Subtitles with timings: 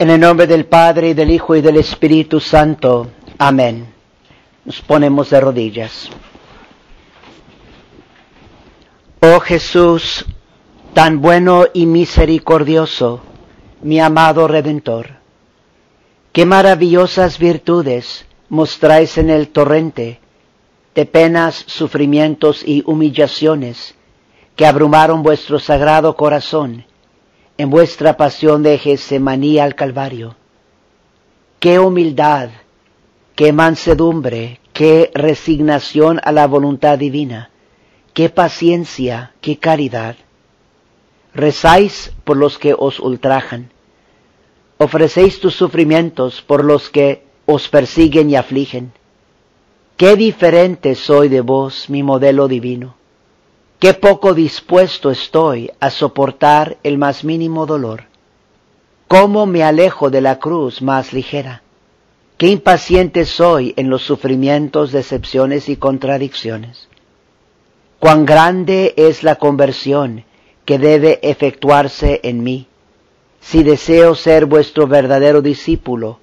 [0.00, 3.08] En el nombre del Padre, del Hijo, y del Espíritu Santo.
[3.36, 3.92] Amén.
[4.64, 6.08] Nos ponemos de rodillas.
[9.18, 10.24] Oh Jesús,
[10.94, 13.22] tan bueno y misericordioso,
[13.82, 15.16] mi amado Redentor,
[16.30, 20.20] qué maravillosas virtudes mostráis en el torrente
[20.94, 23.96] de penas, sufrimientos y humillaciones
[24.54, 26.84] que abrumaron vuestro sagrado corazón
[27.58, 30.36] en vuestra pasión de Gesemaní al Calvario.
[31.58, 32.50] Qué humildad,
[33.34, 37.50] qué mansedumbre, qué resignación a la voluntad divina,
[38.14, 40.14] qué paciencia, qué caridad.
[41.34, 43.70] Rezáis por los que os ultrajan,
[44.78, 48.92] ofrecéis tus sufrimientos por los que os persiguen y afligen.
[49.96, 52.94] Qué diferente soy de vos, mi modelo divino.
[53.78, 58.04] Qué poco dispuesto estoy a soportar el más mínimo dolor.
[59.06, 61.62] Cómo me alejo de la cruz más ligera.
[62.38, 66.88] Qué impaciente soy en los sufrimientos, decepciones y contradicciones.
[68.00, 70.24] Cuán grande es la conversión
[70.64, 72.66] que debe efectuarse en mí,
[73.40, 76.18] si deseo ser vuestro verdadero discípulo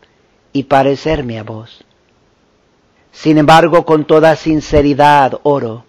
[0.52, 1.86] y parecerme a vos.
[3.12, 5.86] Sin embargo, con toda sinceridad oro,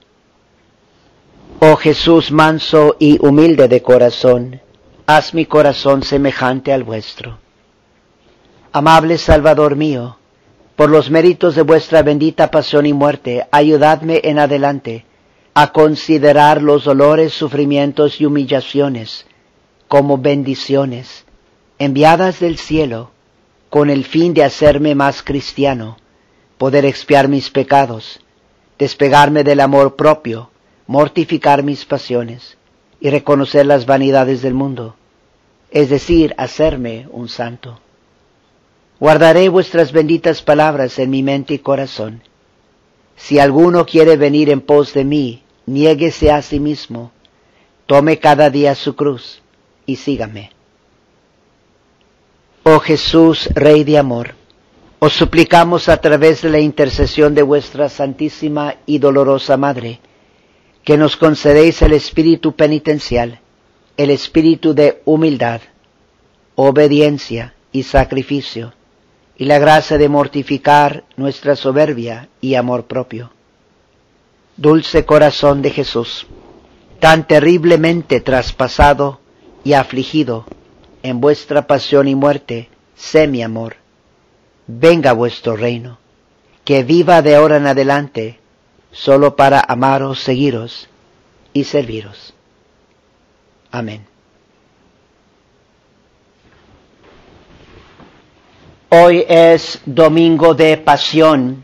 [1.60, 4.60] oh Jesús manso y humilde de corazón,
[5.06, 7.38] haz mi corazón semejante al vuestro.
[8.72, 10.18] Amable Salvador mío,
[10.76, 15.06] por los méritos de vuestra bendita pasión y muerte, ayudadme en adelante
[15.54, 19.26] a considerar los dolores, sufrimientos y humillaciones
[19.88, 21.24] como bendiciones
[21.78, 23.10] enviadas del cielo
[23.70, 25.96] con el fin de hacerme más cristiano,
[26.58, 28.20] poder expiar mis pecados,
[28.78, 30.50] despegarme del amor propio,
[30.86, 32.56] mortificar mis pasiones
[33.00, 34.96] y reconocer las vanidades del mundo,
[35.70, 37.80] es decir, hacerme un santo.
[38.98, 42.22] Guardaré vuestras benditas palabras en mi mente y corazón.
[43.16, 47.12] Si alguno quiere venir en pos de mí, niéguese a sí mismo,
[47.86, 49.42] tome cada día su cruz
[49.84, 50.50] y sígame.
[52.62, 54.34] Oh Jesús, Rey de amor,
[54.98, 60.00] os suplicamos a través de la intercesión de vuestra Santísima y Dolorosa Madre,
[60.86, 63.40] que nos concedéis el espíritu penitencial,
[63.96, 65.60] el espíritu de humildad,
[66.54, 68.72] obediencia y sacrificio,
[69.36, 73.32] y la gracia de mortificar nuestra soberbia y amor propio.
[74.56, 76.28] Dulce corazón de Jesús,
[77.00, 79.18] tan terriblemente traspasado
[79.64, 80.46] y afligido,
[81.02, 83.74] en vuestra pasión y muerte, sé mi amor.
[84.68, 85.98] Venga vuestro reino,
[86.64, 88.38] que viva de ahora en adelante,
[88.96, 90.88] solo para amaros, seguiros
[91.52, 92.32] y serviros.
[93.70, 94.06] Amén.
[98.88, 101.62] Hoy es domingo de pasión.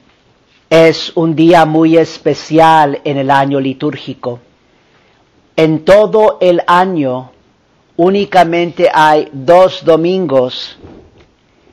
[0.68, 4.40] Es un día muy especial en el año litúrgico.
[5.56, 7.32] En todo el año
[7.96, 10.78] únicamente hay dos domingos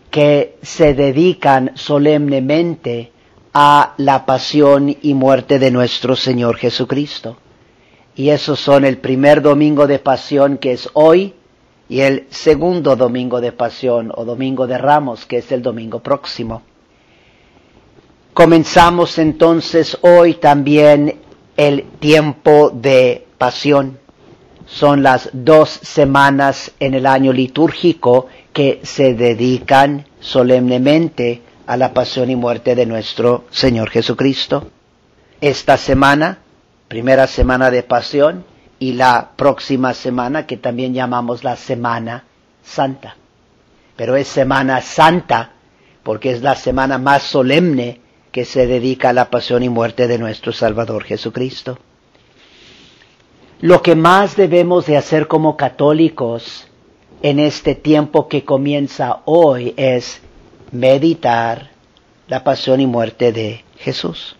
[0.09, 3.11] que se dedican solemnemente
[3.53, 7.37] a la pasión y muerte de nuestro Señor Jesucristo.
[8.15, 11.33] Y esos son el primer domingo de pasión que es hoy
[11.87, 16.61] y el segundo domingo de pasión o domingo de ramos que es el domingo próximo.
[18.33, 21.19] Comenzamos entonces hoy también
[21.57, 23.99] el tiempo de pasión
[24.65, 32.31] son las dos semanas en el año litúrgico que se dedican solemnemente a la pasión
[32.31, 34.71] y muerte de nuestro Señor Jesucristo.
[35.39, 36.39] Esta semana,
[36.87, 38.43] primera semana de pasión,
[38.79, 42.23] y la próxima semana que también llamamos la Semana
[42.63, 43.17] Santa.
[43.95, 45.51] Pero es Semana Santa
[46.01, 50.17] porque es la semana más solemne que se dedica a la pasión y muerte de
[50.17, 51.77] nuestro Salvador Jesucristo.
[53.59, 56.67] Lo que más debemos de hacer como católicos
[57.21, 60.19] en este tiempo que comienza hoy es
[60.71, 61.69] meditar
[62.27, 64.35] la pasión y muerte de Jesús.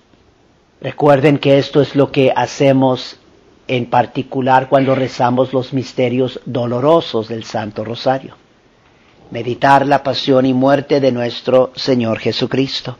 [0.82, 3.18] Recuerden que esto es lo que hacemos
[3.68, 8.36] en particular cuando rezamos los misterios dolorosos del Santo Rosario.
[9.32, 12.98] Meditar la pasión y muerte de nuestro Señor Jesucristo.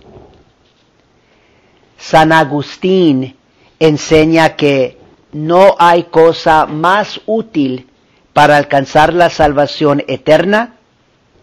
[1.98, 3.36] San Agustín
[3.80, 4.98] enseña que
[5.32, 7.88] no hay cosa más útil
[8.34, 10.76] para alcanzar la salvación eterna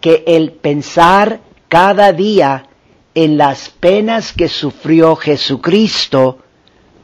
[0.01, 2.67] que el pensar cada día
[3.15, 6.39] en las penas que sufrió Jesucristo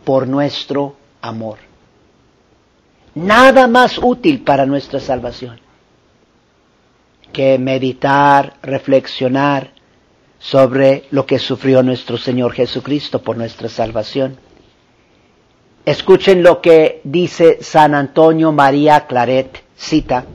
[0.05, 1.59] por nuestro amor.
[3.15, 5.61] Nada más útil para nuestra salvación.
[7.33, 9.71] que meditar, reflexionar
[10.39, 14.37] sobre lo que sufrió nuestro Señor Jesucristo por nuestra salvación.
[15.87, 20.27] Escuchen lo que dice San Antonio María Claret, cita,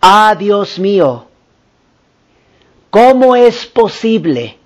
[0.00, 1.27] Ah, Dios mío,
[2.90, 4.58] ¿cómo es posible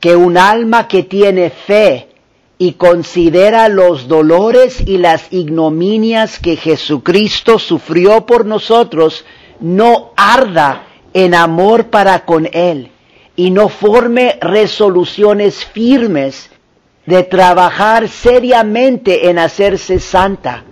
[0.00, 2.08] que un alma que tiene fe
[2.58, 9.24] y considera los dolores y las ignominias que Jesucristo sufrió por nosotros,
[9.60, 12.90] no arda en amor para con Él
[13.36, 16.50] y no forme resoluciones firmes
[17.04, 20.64] de trabajar seriamente en hacerse santa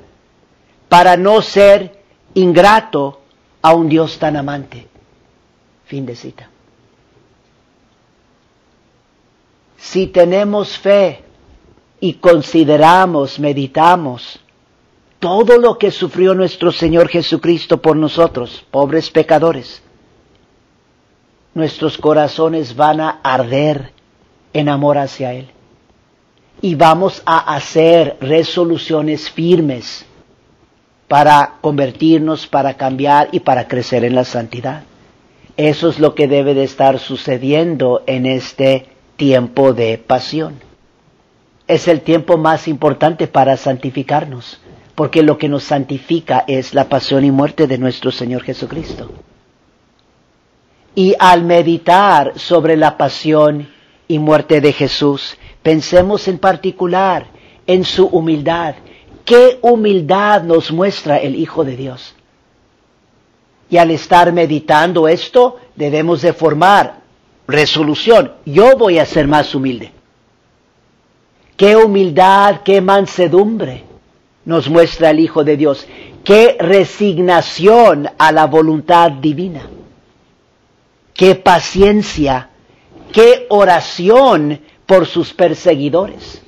[0.89, 2.03] para no ser
[2.35, 3.21] ingrato
[3.63, 4.87] a un Dios tan amante.
[5.85, 6.54] Fin de cita.
[9.85, 11.21] Si tenemos fe
[12.01, 14.41] y consideramos, meditamos
[15.19, 19.83] todo lo que sufrió nuestro Señor Jesucristo por nosotros, pobres pecadores,
[21.53, 23.93] nuestros corazones van a arder
[24.55, 25.49] en amor hacia Él
[26.63, 30.07] y vamos a hacer resoluciones firmes
[31.09, 34.85] para convertirnos, para cambiar y para crecer en la santidad.
[35.59, 40.61] Eso es lo que debe de estar sucediendo en este tiempo de pasión.
[41.67, 44.61] Es el tiempo más importante para santificarnos,
[44.95, 49.11] porque lo que nos santifica es la pasión y muerte de nuestro Señor Jesucristo.
[50.95, 53.69] Y al meditar sobre la pasión
[54.07, 57.27] y muerte de Jesús, Pensemos en particular
[57.67, 58.75] en su humildad.
[59.25, 62.15] ¿Qué humildad nos muestra el Hijo de Dios?
[63.71, 67.01] Y al estar meditando esto, debemos de formar
[67.47, 68.33] resolución.
[68.45, 69.93] Yo voy a ser más humilde.
[71.57, 73.85] Qué humildad, qué mansedumbre
[74.45, 75.87] nos muestra el Hijo de Dios.
[76.25, 79.69] Qué resignación a la voluntad divina.
[81.13, 82.51] Qué paciencia,
[83.13, 86.43] qué oración por sus perseguidores,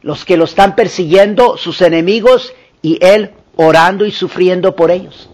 [0.00, 5.28] los que lo están persiguiendo, sus enemigos, y él orando y sufriendo por ellos.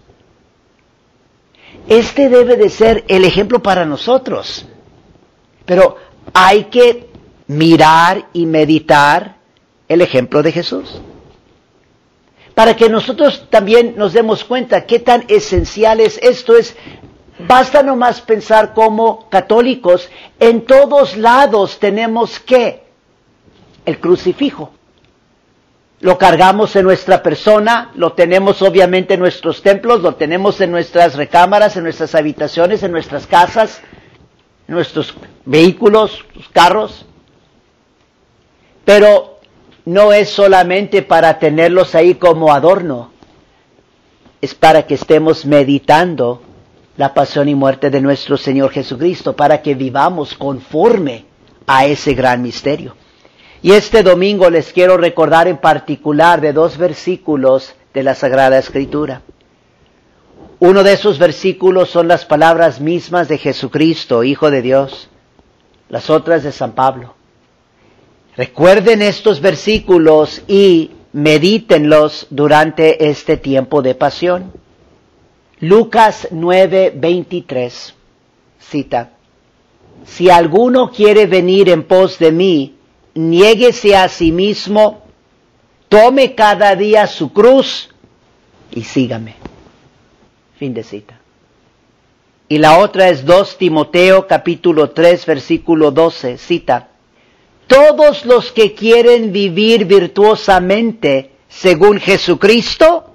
[1.87, 4.65] Este debe de ser el ejemplo para nosotros.
[5.65, 5.97] Pero
[6.33, 7.09] hay que
[7.47, 9.37] mirar y meditar
[9.87, 11.01] el ejemplo de Jesús.
[12.55, 16.55] Para que nosotros también nos demos cuenta qué tan esencial es esto.
[16.55, 16.75] Es
[17.39, 22.83] Basta nomás pensar como católicos, en todos lados tenemos que
[23.85, 24.71] el crucifijo.
[25.99, 31.15] Lo cargamos en nuestra persona, lo tenemos obviamente en nuestros templos, lo tenemos en nuestras
[31.15, 33.81] recámaras, en nuestras habitaciones, en nuestras casas,
[34.67, 35.13] nuestros
[35.45, 37.05] vehículos, carros.
[38.85, 39.39] Pero
[39.85, 43.11] no es solamente para tenerlos ahí como adorno,
[44.41, 46.41] es para que estemos meditando
[46.97, 51.25] la pasión y muerte de nuestro Señor Jesucristo para que vivamos conforme
[51.65, 52.95] a ese gran misterio.
[53.61, 59.21] Y este domingo les quiero recordar en particular de dos versículos de la Sagrada Escritura.
[60.59, 65.09] Uno de esos versículos son las palabras mismas de Jesucristo, Hijo de Dios,
[65.89, 67.15] las otras de San Pablo.
[68.35, 74.51] Recuerden estos versículos y medítenlos durante este tiempo de pasión.
[75.59, 77.93] Lucas 9:23
[78.59, 79.11] cita,
[80.05, 82.75] Si alguno quiere venir en pos de mí,
[83.13, 85.03] niéguese a sí mismo,
[85.87, 87.89] tome cada día su cruz
[88.71, 89.35] y sígame.
[90.63, 91.19] Fin de cita.
[92.47, 96.87] Y la otra es 2 Timoteo capítulo 3 versículo 12, cita,
[97.67, 103.13] Todos los que quieren vivir virtuosamente según Jesucristo,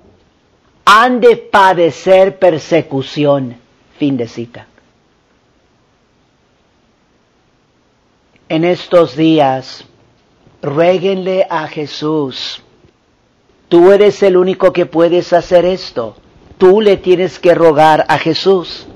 [0.84, 3.56] han de padecer persecución.
[3.98, 4.66] Fin de cita.
[8.50, 9.86] En estos días,
[10.60, 12.62] ruéguenle a Jesús.
[13.70, 16.14] Tú eres el único que puedes hacer esto.
[16.58, 18.86] Tú le tienes que rogar a Jesús.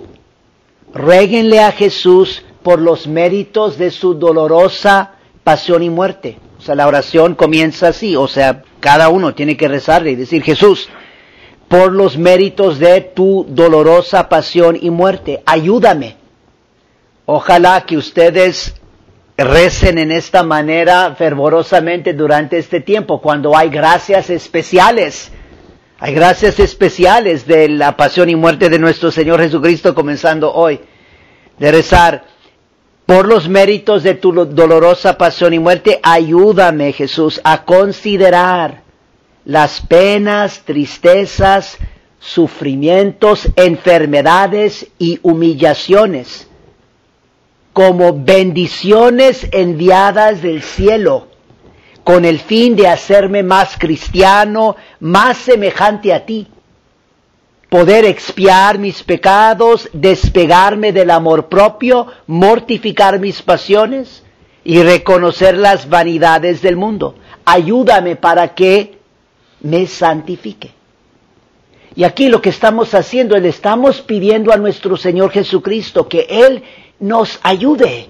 [0.92, 5.12] Ruéguenle a Jesús por los méritos de su dolorosa
[5.44, 6.38] pasión y muerte.
[6.58, 8.16] O sea, la oración comienza así.
[8.16, 10.88] O sea, cada uno tiene que rezarle y decir, Jesús,
[11.68, 15.42] por los méritos de tu dolorosa pasión y muerte.
[15.46, 16.16] Ayúdame.
[17.24, 18.74] Ojalá que ustedes
[19.36, 25.32] recen en esta manera fervorosamente durante este tiempo, cuando hay gracias especiales.
[26.04, 30.80] Hay gracias especiales de la pasión y muerte de nuestro Señor Jesucristo comenzando hoy.
[31.60, 32.24] De rezar
[33.06, 38.82] por los méritos de tu dolorosa pasión y muerte, ayúdame Jesús a considerar
[39.44, 41.78] las penas, tristezas,
[42.18, 46.48] sufrimientos, enfermedades y humillaciones
[47.72, 51.28] como bendiciones enviadas del cielo
[52.04, 56.48] con el fin de hacerme más cristiano, más semejante a ti.
[57.68, 64.22] Poder expiar mis pecados, despegarme del amor propio, mortificar mis pasiones
[64.64, 67.14] y reconocer las vanidades del mundo.
[67.44, 68.98] Ayúdame para que
[69.60, 70.72] me santifique.
[71.94, 76.62] Y aquí lo que estamos haciendo, le estamos pidiendo a nuestro Señor Jesucristo que Él
[77.00, 78.08] nos ayude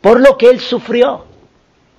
[0.00, 1.24] por lo que Él sufrió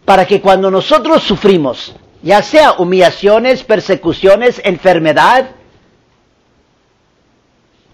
[0.05, 5.49] para que cuando nosotros sufrimos, ya sea humillaciones, persecuciones, enfermedad,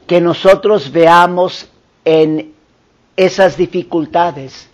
[0.05, 1.69] que nosotros veamos
[2.03, 2.53] en
[3.15, 4.67] esas dificultades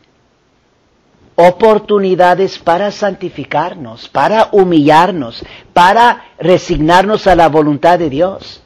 [1.35, 8.63] oportunidades para santificarnos, para humillarnos, para resignarnos a la voluntad de Dios,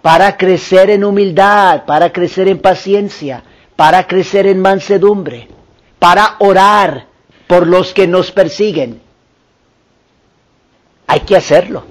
[0.00, 3.42] para crecer en humildad, para crecer en paciencia,
[3.74, 5.48] para crecer en mansedumbre
[6.02, 7.06] para orar
[7.46, 9.00] por los que nos persiguen.
[11.06, 11.84] Hay que hacerlo.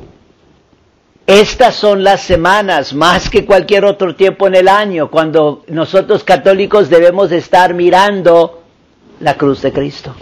[1.26, 6.90] Estas son las semanas, más que cualquier otro tiempo en el año, cuando nosotros católicos
[6.90, 8.64] debemos estar mirando
[9.22, 10.14] la cruz de Cristo.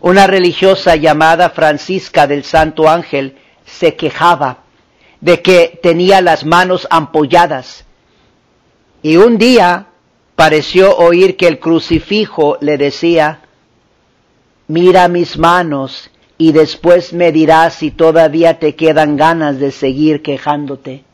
[0.00, 4.60] Una religiosa llamada Francisca del Santo Ángel se quejaba
[5.20, 7.84] de que tenía las manos ampolladas.
[9.02, 9.88] Y un día
[10.36, 13.40] pareció oír que el crucifijo le decía,
[14.68, 21.04] mira mis manos y después me dirás si todavía te quedan ganas de seguir quejándote.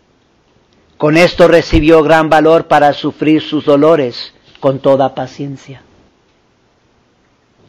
[0.99, 5.83] Con esto recibió gran valor para sufrir sus dolores con toda paciencia.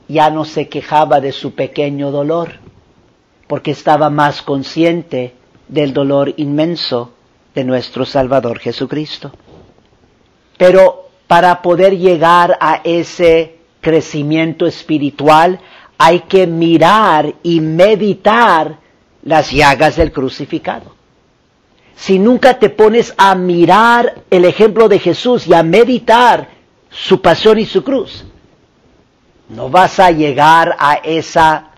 [0.07, 2.59] Ya no se quejaba de su pequeño dolor,
[3.47, 5.33] porque estaba más consciente
[5.67, 7.13] del dolor inmenso
[7.55, 9.31] de nuestro Salvador Jesucristo.
[10.57, 11.02] Pero
[11.33, 15.59] para poder llegar a ese crecimiento espiritual
[15.97, 18.77] hay que mirar y meditar
[19.23, 20.93] las llagas del crucificado.
[21.95, 26.49] Si nunca te pones a mirar el ejemplo de Jesús y a meditar
[26.91, 28.25] su pasión y su cruz,
[29.49, 31.71] no vas a llegar a esa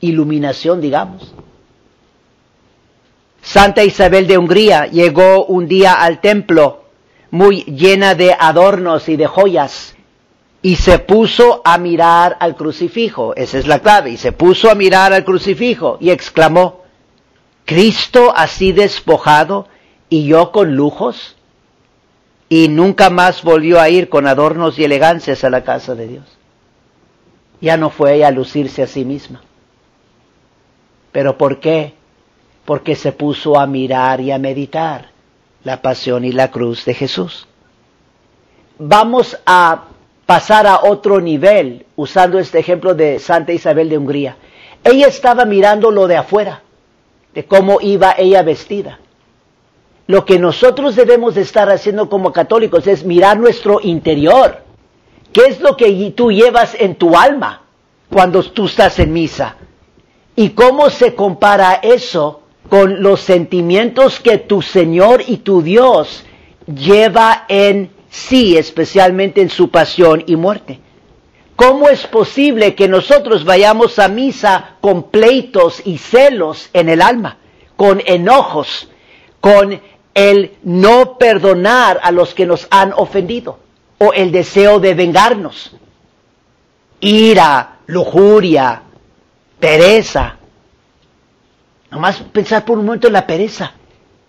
[0.00, 1.32] iluminación, digamos.
[3.42, 6.81] Santa Isabel de Hungría llegó un día al templo
[7.32, 9.96] muy llena de adornos y de joyas.
[10.60, 14.76] Y se puso a mirar al crucifijo, esa es la clave, y se puso a
[14.76, 16.82] mirar al crucifijo y exclamó,
[17.64, 19.66] Cristo así despojado
[20.08, 21.36] y yo con lujos.
[22.48, 26.38] Y nunca más volvió a ir con adornos y elegancias a la casa de Dios.
[27.62, 29.40] Ya no fue ella a lucirse a sí misma.
[31.12, 31.94] ¿Pero por qué?
[32.66, 35.11] Porque se puso a mirar y a meditar
[35.64, 37.46] la pasión y la cruz de Jesús.
[38.78, 39.84] Vamos a
[40.26, 44.36] pasar a otro nivel usando este ejemplo de Santa Isabel de Hungría.
[44.82, 46.62] Ella estaba mirando lo de afuera,
[47.34, 48.98] de cómo iba ella vestida.
[50.06, 54.62] Lo que nosotros debemos de estar haciendo como católicos es mirar nuestro interior.
[55.32, 57.62] ¿Qué es lo que tú llevas en tu alma
[58.10, 59.56] cuando tú estás en misa?
[60.34, 62.41] ¿Y cómo se compara eso
[62.72, 66.24] con los sentimientos que tu Señor y tu Dios
[66.66, 70.80] lleva en sí, especialmente en su pasión y muerte.
[71.54, 77.36] ¿Cómo es posible que nosotros vayamos a misa con pleitos y celos en el alma,
[77.76, 78.88] con enojos,
[79.42, 79.78] con
[80.14, 83.58] el no perdonar a los que nos han ofendido
[83.98, 85.76] o el deseo de vengarnos?
[87.00, 88.80] Ira, lujuria,
[89.60, 90.38] pereza,
[91.92, 93.72] Nomás pensar por un momento en la pereza.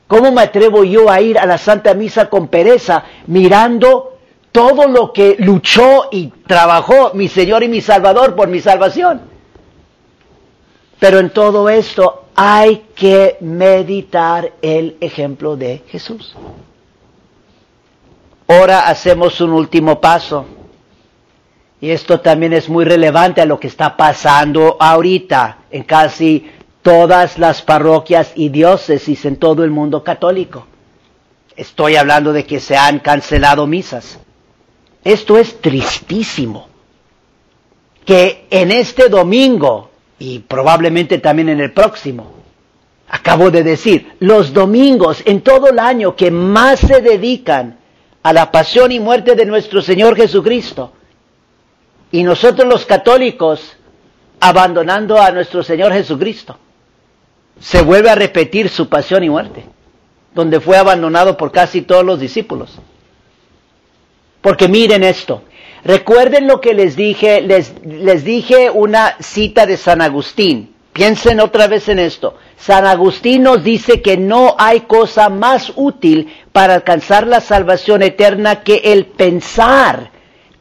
[0.06, 4.18] ¿Cómo me atrevo yo a ir a la Santa Misa con pereza mirando
[4.52, 9.22] todo lo que luchó y trabajó mi Señor y mi Salvador por mi salvación?
[11.00, 16.36] Pero en todo esto hay que meditar el ejemplo de Jesús.
[18.46, 20.46] Ahora hacemos un último paso.
[21.80, 26.50] Y esto también es muy relevante a lo que está pasando ahorita en casi
[26.84, 30.68] todas las parroquias y diócesis en todo el mundo católico.
[31.56, 34.20] Estoy hablando de que se han cancelado misas.
[35.04, 36.68] Esto es tristísimo.
[38.06, 42.34] Que en este domingo, y probablemente también en el próximo,
[43.08, 47.80] acabo de decir, los domingos en todo el año que más se dedican
[48.22, 50.92] a la pasión y muerte de nuestro Señor Jesucristo,
[52.12, 53.78] y nosotros los católicos
[54.40, 56.58] abandonando a nuestro Señor Jesucristo.
[57.60, 59.66] Se vuelve a repetir su pasión y muerte,
[60.34, 62.80] donde fue abandonado por casi todos los discípulos.
[64.42, 65.44] Porque miren esto,
[65.84, 67.74] recuerden lo que les dije, les,
[68.24, 72.36] dije una cita de San Agustín, piensen otra vez en esto.
[72.58, 78.64] San Agustín nos dice que no hay cosa más útil para alcanzar la salvación eterna
[78.64, 80.12] que el pensar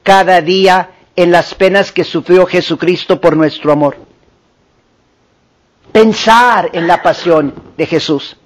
[0.03, 4.12] cada día en las penas que sufrió Jesucristo por nuestro amor
[5.93, 8.37] pensar en la pasión de Jesús.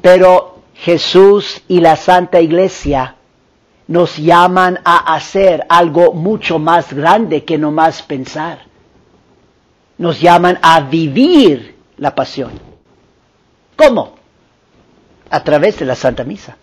[0.00, 3.16] Pero Jesús y la Santa Iglesia
[3.88, 8.60] nos llaman a hacer algo mucho más grande que no más pensar.
[9.98, 12.52] Nos llaman a vivir la pasión.
[13.76, 14.14] ¿Cómo?
[15.28, 16.56] A través de la Santa Misa.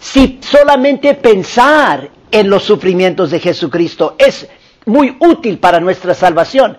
[0.00, 4.48] Si solamente pensar en los sufrimientos de Jesucristo es
[4.86, 6.78] muy útil para nuestra salvación,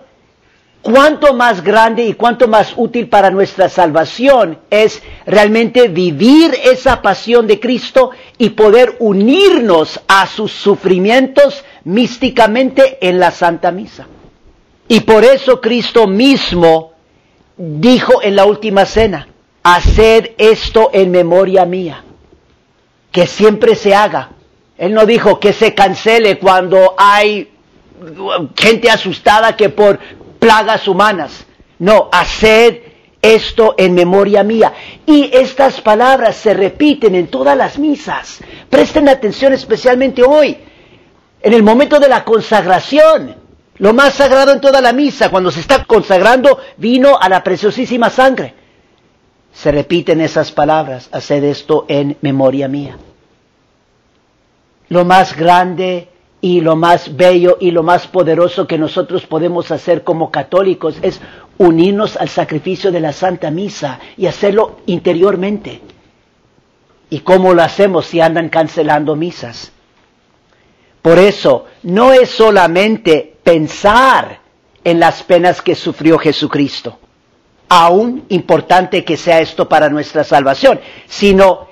[0.84, 7.46] cuánto más grande y cuánto más útil para nuestra salvación es realmente vivir esa pasión
[7.46, 14.06] de Cristo y poder unirnos a sus sufrimientos místicamente en la Santa Misa.
[14.86, 16.92] Y por eso Cristo mismo
[17.56, 19.26] dijo en la última cena,
[19.62, 22.04] haced esto en memoria mía,
[23.10, 24.32] que siempre se haga.
[24.76, 27.50] Él no dijo que se cancele cuando hay
[28.54, 29.98] gente asustada que por
[30.44, 31.46] plagas humanas.
[31.78, 32.82] No, haced
[33.22, 34.74] esto en memoria mía.
[35.06, 38.40] Y estas palabras se repiten en todas las misas.
[38.68, 40.58] Presten atención especialmente hoy,
[41.40, 43.36] en el momento de la consagración.
[43.78, 48.10] Lo más sagrado en toda la misa, cuando se está consagrando vino a la preciosísima
[48.10, 48.52] sangre.
[49.50, 52.98] Se repiten esas palabras, haced esto en memoria mía.
[54.90, 56.08] Lo más grande
[56.44, 61.18] y lo más bello y lo más poderoso que nosotros podemos hacer como católicos es
[61.56, 65.80] unirnos al sacrificio de la Santa Misa y hacerlo interiormente.
[67.08, 69.72] ¿Y cómo lo hacemos si andan cancelando misas?
[71.00, 74.40] Por eso, no es solamente pensar
[74.84, 76.98] en las penas que sufrió Jesucristo,
[77.70, 81.68] aún importante que sea esto para nuestra salvación, sino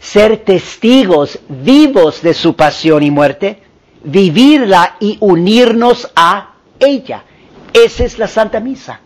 [0.00, 3.62] ser testigos vivos de su pasión y muerte,
[4.04, 7.24] vivirla y unirnos a ella.
[7.72, 9.00] Esa es la Santa Misa.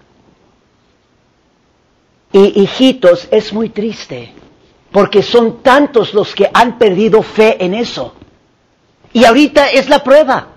[2.33, 4.33] Y hijitos, es muy triste,
[4.93, 8.15] porque son tantos los que han perdido fe en eso.
[9.15, 10.49] Y ahorita es la prueba.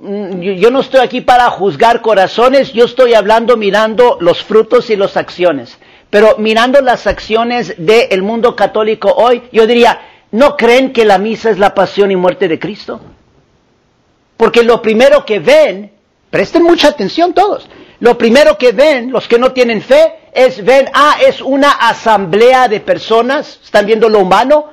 [0.00, 4.96] Mm, yo no estoy aquí para juzgar corazones, yo estoy hablando mirando los frutos y
[4.96, 5.78] las acciones.
[6.10, 11.50] Pero mirando las acciones del mundo católico hoy, yo diría, ¿No creen que la misa
[11.50, 13.00] es la pasión y muerte de Cristo?
[14.36, 15.90] Porque lo primero que ven,
[16.30, 17.68] presten mucha atención todos,
[18.00, 22.68] lo primero que ven los que no tienen fe es ven, ah, es una asamblea
[22.68, 24.66] de personas, están viendo lo humano,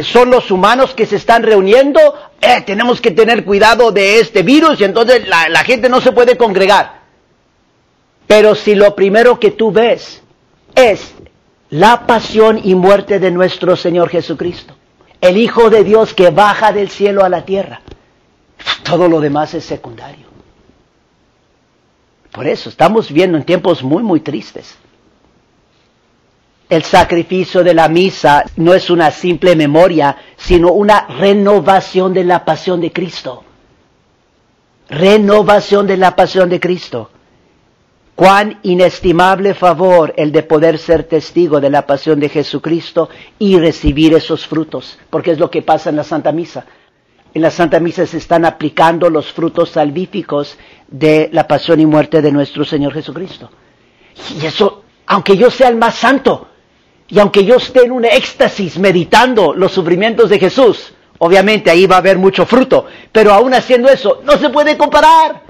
[0.00, 2.00] son los humanos que se están reuniendo,
[2.40, 6.12] eh, tenemos que tener cuidado de este virus y entonces la, la gente no se
[6.12, 6.98] puede congregar.
[8.26, 10.22] Pero si lo primero que tú ves
[10.74, 11.14] es
[11.70, 14.74] la pasión y muerte de nuestro Señor Jesucristo,
[15.20, 17.82] el Hijo de Dios que baja del cielo a la tierra.
[18.82, 20.26] Todo lo demás es secundario.
[22.32, 24.76] Por eso estamos viendo en tiempos muy, muy tristes.
[26.68, 32.44] El sacrificio de la misa no es una simple memoria, sino una renovación de la
[32.44, 33.44] pasión de Cristo.
[34.90, 37.10] Renovación de la pasión de Cristo.
[38.18, 44.12] Cuán inestimable favor el de poder ser testigo de la pasión de Jesucristo y recibir
[44.12, 46.66] esos frutos, porque es lo que pasa en la Santa Misa.
[47.32, 52.20] En la Santa Misa se están aplicando los frutos salvíficos de la pasión y muerte
[52.20, 53.50] de nuestro Señor Jesucristo.
[54.42, 56.48] Y eso, aunque yo sea el más santo,
[57.06, 61.94] y aunque yo esté en un éxtasis meditando los sufrimientos de Jesús, obviamente ahí va
[61.94, 65.46] a haber mucho fruto, pero aún haciendo eso, no se puede comparar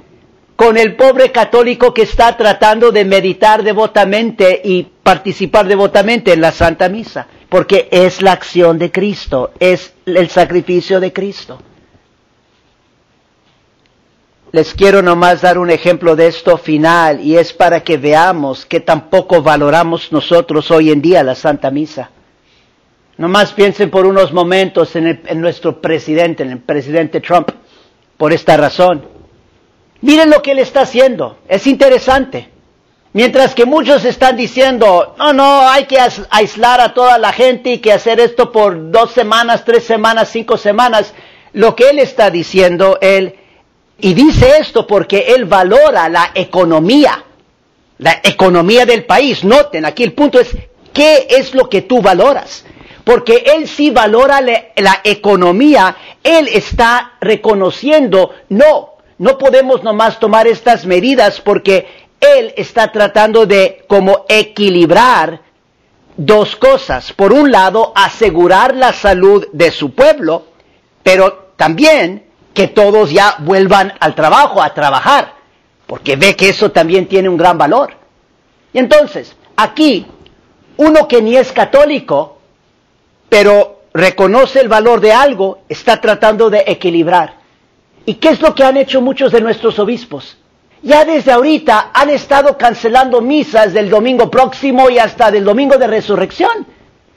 [0.59, 6.51] con el pobre católico que está tratando de meditar devotamente y participar devotamente en la
[6.51, 11.61] Santa Misa, porque es la acción de Cristo, es el sacrificio de Cristo.
[14.51, 18.81] Les quiero nomás dar un ejemplo de esto final y es para que veamos que
[18.81, 22.11] tampoco valoramos nosotros hoy en día la Santa Misa.
[23.17, 27.49] Nomás piensen por unos momentos en, en nuestro presidente, en el presidente Trump,
[28.17, 29.18] por esta razón.
[30.01, 31.39] Miren lo que él está haciendo.
[31.49, 32.51] Es interesante.
[33.13, 35.99] Mientras que muchos están diciendo, no, no, hay que
[36.31, 40.57] aislar a toda la gente y que hacer esto por dos semanas, tres semanas, cinco
[40.57, 41.15] semanas,
[41.53, 43.35] lo que él está diciendo, él,
[44.01, 47.25] Y dice esto porque él valora la economía,
[47.99, 49.43] la economía del país.
[49.43, 50.57] Noten, aquí el punto es,
[50.93, 52.65] ¿qué es lo que tú valoras?
[53.03, 60.87] Porque él sí valora la economía, él está reconociendo, no, no podemos nomás tomar estas
[60.87, 65.41] medidas porque él está tratando de como equilibrar
[66.17, 67.13] dos cosas.
[67.13, 70.47] Por un lado, asegurar la salud de su pueblo,
[71.03, 75.35] pero también que todos ya vuelvan al trabajo, a trabajar,
[75.87, 77.95] porque ve que eso también tiene un gran valor.
[78.73, 80.07] Y entonces, aquí,
[80.77, 82.39] uno que ni es católico,
[83.29, 87.38] pero reconoce el valor de algo, está tratando de equilibrar.
[88.09, 90.39] ¿Y qué es lo que han hecho muchos de nuestros obispos?
[90.83, 95.87] ya desde ahorita han estado cancelando misas del domingo próximo y hasta del domingo de
[95.87, 96.67] resurrección.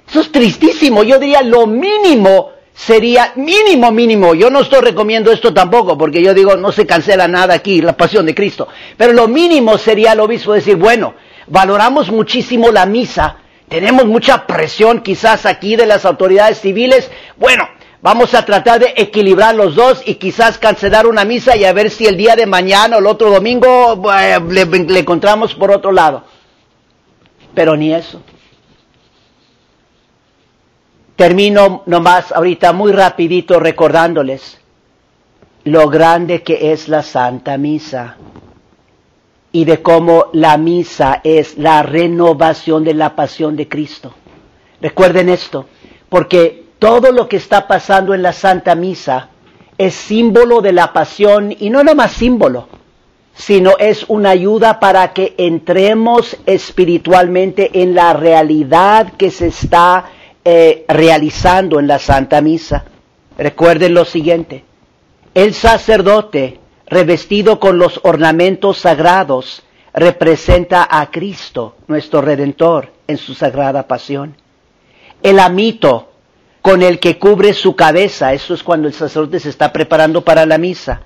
[0.09, 1.03] Eso es tristísimo.
[1.03, 4.33] Yo diría lo mínimo sería, mínimo, mínimo.
[4.33, 7.95] Yo no estoy recomiendo esto tampoco, porque yo digo, no se cancela nada aquí, la
[7.95, 8.67] pasión de Cristo.
[8.97, 11.13] Pero lo mínimo sería el obispo decir, bueno,
[11.47, 13.37] valoramos muchísimo la misa,
[13.69, 17.09] tenemos mucha presión quizás aquí de las autoridades civiles.
[17.37, 17.67] Bueno,
[18.01, 21.91] Vamos a tratar de equilibrar los dos y quizás cancelar una misa y a ver
[21.91, 26.23] si el día de mañana o el otro domingo eh, le, encontramos por otro lado.
[27.53, 28.23] Pero ni eso.
[31.15, 34.59] Termino nomás ahorita muy rapidito recordándoles
[35.65, 38.17] lo grande que es la Santa Misa
[39.51, 44.15] y de cómo la misa es la renovación de la pasión de Cristo.
[44.81, 45.67] Recuerden esto,
[46.09, 49.29] porque todo lo que está pasando en la Santa Misa
[49.77, 52.69] es símbolo de la pasión y no nomás símbolo,
[53.35, 60.05] sino es una ayuda para que entremos espiritualmente en la realidad que se está
[60.43, 62.85] eh, realizando en la Santa Misa.
[63.37, 64.65] Recuerden lo siguiente,
[65.35, 69.61] el sacerdote revestido con los ornamentos sagrados
[69.93, 74.35] representa a Cristo, nuestro Redentor, en su sagrada pasión.
[75.21, 76.10] El amito,
[76.61, 78.33] con el que cubre su cabeza.
[78.33, 81.01] Eso es cuando el sacerdote se está preparando para la misa.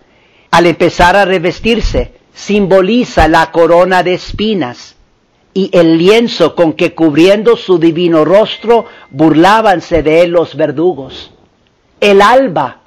[0.51, 4.95] Al empezar a revestirse, simboliza la corona de espinas
[5.53, 11.31] y el lienzo con que cubriendo su divino rostro burlábanse de él los verdugos.
[12.01, 12.81] El alba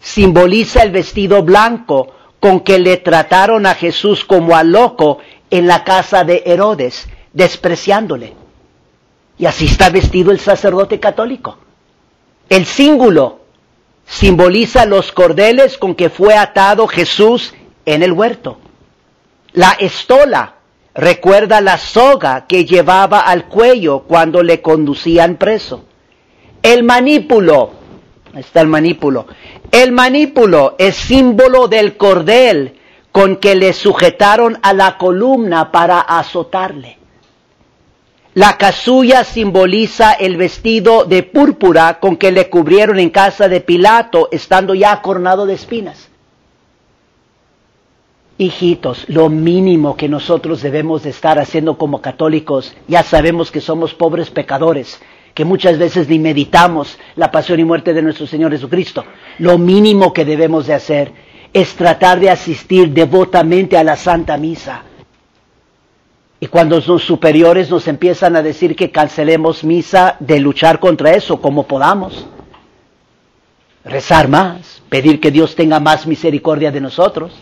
[0.00, 5.18] simboliza el vestido blanco con que le trataron a Jesús como a loco
[5.50, 8.34] en la casa de Herodes, despreciándole.
[9.38, 11.58] Y así está vestido el sacerdote católico.
[12.52, 13.38] El cíngulo
[14.04, 17.54] simboliza los cordeles con que fue atado Jesús
[17.86, 18.58] en el huerto.
[19.54, 20.56] La estola
[20.92, 25.86] recuerda la soga que llevaba al cuello cuando le conducían preso.
[26.62, 27.70] El manípulo,
[28.36, 29.28] está el manípulo,
[29.70, 32.78] el manípulo es símbolo del cordel
[33.12, 36.98] con que le sujetaron a la columna para azotarle.
[38.34, 44.30] La casulla simboliza el vestido de púrpura con que le cubrieron en casa de Pilato,
[44.32, 46.08] estando ya coronado de espinas.
[48.38, 53.92] Hijitos, lo mínimo que nosotros debemos de estar haciendo como católicos, ya sabemos que somos
[53.92, 54.98] pobres pecadores,
[55.34, 59.04] que muchas veces ni meditamos la pasión y muerte de nuestro Señor Jesucristo.
[59.40, 61.12] Lo mínimo que debemos de hacer
[61.52, 64.84] es tratar de asistir devotamente a la Santa Misa
[66.42, 71.40] y cuando los superiores nos empiezan a decir que cancelemos misa, de luchar contra eso
[71.40, 72.26] como podamos.
[73.84, 77.32] Rezar más, pedir que Dios tenga más misericordia de nosotros.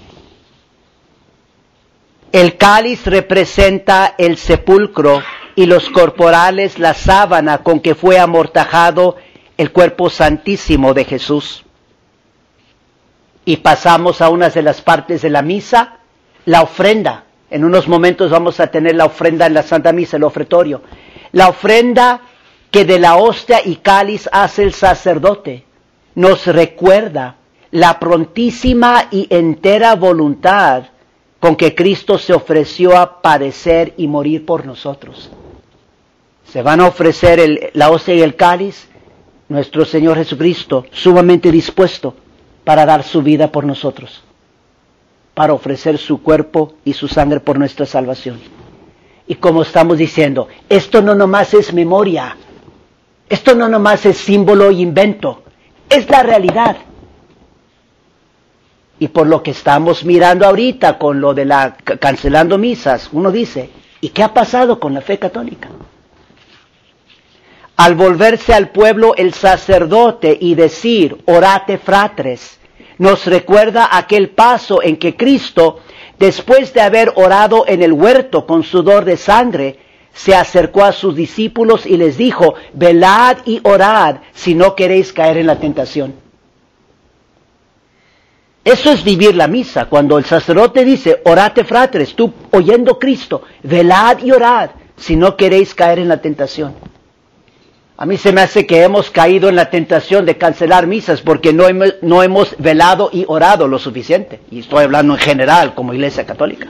[2.30, 5.22] El cáliz representa el sepulcro
[5.56, 9.16] y los corporales la sábana con que fue amortajado
[9.56, 11.64] el cuerpo santísimo de Jesús.
[13.46, 16.00] Y pasamos a unas de las partes de la misa,
[16.44, 20.24] la ofrenda en unos momentos vamos a tener la ofrenda en la Santa Misa, el
[20.24, 20.82] ofretorio.
[21.32, 22.22] La ofrenda
[22.70, 25.64] que de la hostia y cáliz hace el sacerdote
[26.14, 27.36] nos recuerda
[27.72, 30.84] la prontísima y entera voluntad
[31.40, 35.30] con que Cristo se ofreció a padecer y morir por nosotros.
[36.44, 38.88] Se van a ofrecer la hostia y el cáliz,
[39.48, 42.14] nuestro Señor Jesucristo, sumamente dispuesto
[42.62, 44.22] para dar su vida por nosotros
[45.34, 48.40] para ofrecer su cuerpo y su sangre por nuestra salvación.
[49.26, 52.36] Y como estamos diciendo, esto no nomás es memoria,
[53.28, 55.44] esto no nomás es símbolo e invento,
[55.88, 56.76] es la realidad.
[58.98, 63.70] Y por lo que estamos mirando ahorita con lo de la cancelando misas, uno dice,
[64.00, 65.68] ¿y qué ha pasado con la fe católica?
[67.76, 72.59] Al volverse al pueblo el sacerdote y decir, orate fratres,
[73.00, 75.80] nos recuerda aquel paso en que Cristo,
[76.18, 79.78] después de haber orado en el huerto con sudor de sangre,
[80.12, 85.38] se acercó a sus discípulos y les dijo, velad y orad si no queréis caer
[85.38, 86.12] en la tentación.
[88.62, 89.86] Eso es vivir la misa.
[89.86, 95.74] Cuando el sacerdote dice, orate fratres, tú oyendo Cristo, velad y orad si no queréis
[95.74, 96.74] caer en la tentación.
[98.00, 101.52] A mí se me hace que hemos caído en la tentación de cancelar misas porque
[101.52, 104.40] no hemos, no hemos velado y orado lo suficiente.
[104.50, 106.66] Y estoy hablando en general como Iglesia Católica.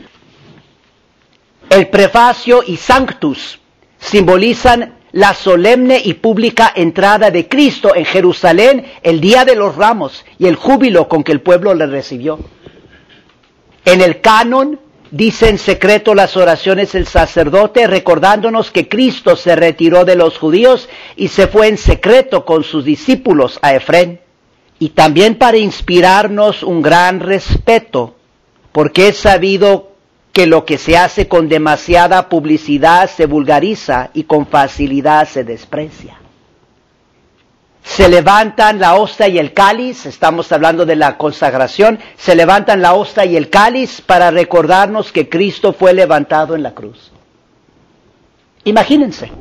[1.68, 3.60] El prefacio y sanctus
[4.00, 10.24] simbolizan la solemne y pública entrada de Cristo en Jerusalén el día de los ramos
[10.36, 12.40] y el júbilo con que el pueblo le recibió.
[13.84, 20.04] En el canon dice en secreto las oraciones del sacerdote recordándonos que Cristo se retiró
[20.04, 24.20] de los judíos y se fue en secreto con sus discípulos a Efrén.
[24.78, 28.14] Y también para inspirarnos un gran respeto,
[28.72, 29.92] porque es sabido
[30.32, 36.19] que lo que se hace con demasiada publicidad se vulgariza y con facilidad se desprecia.
[37.82, 42.94] Se levantan la hostia y el cáliz, estamos hablando de la consagración, se levantan la
[42.94, 47.10] hostia y el cáliz para recordarnos que Cristo fue levantado en la cruz.
[48.64, 49.32] Imagínense,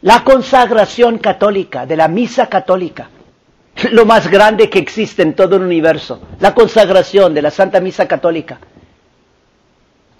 [0.00, 3.10] la consagración católica, de la misa católica,
[3.92, 8.08] lo más grande que existe en todo el universo, la consagración de la Santa Misa
[8.08, 8.58] Católica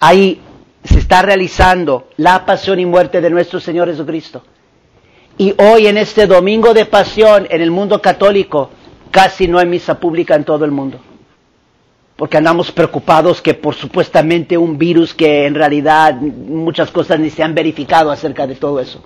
[0.05, 0.41] Ahí
[0.83, 4.43] se está realizando la pasión y muerte de nuestro Señor Jesucristo.
[5.37, 8.69] Y hoy en este domingo de pasión en el mundo católico
[9.11, 10.99] casi no hay misa pública en todo el mundo.
[12.15, 17.41] Porque andamos preocupados que por supuestamente un virus que en realidad muchas cosas ni se
[17.41, 19.03] han verificado acerca de todo eso.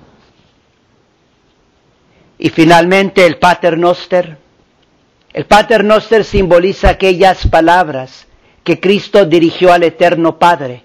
[2.38, 4.38] Y finalmente el Pater Noster.
[5.34, 8.28] El Pater Noster simboliza aquellas palabras
[8.64, 10.84] que Cristo dirigió al Eterno Padre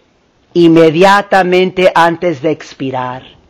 [0.55, 3.41] inmediatamente antes de expirar.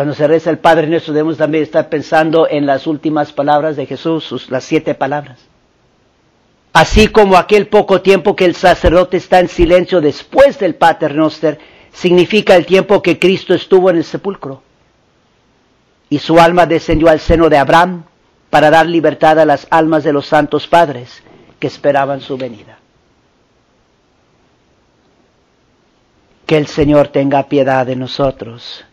[0.00, 3.84] Cuando se reza el Padre Nuestro debemos también estar pensando en las últimas palabras de
[3.84, 5.40] Jesús, las siete palabras.
[6.72, 11.58] Así como aquel poco tiempo que el sacerdote está en silencio después del Pater Noster,
[11.92, 14.62] significa el tiempo que Cristo estuvo en el sepulcro.
[16.08, 18.04] Y su alma descendió al seno de Abraham
[18.48, 21.22] para dar libertad a las almas de los santos padres
[21.58, 22.78] que esperaban su venida.
[26.46, 28.86] Que el Señor tenga piedad de nosotros.